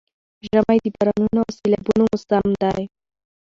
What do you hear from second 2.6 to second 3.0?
دی؛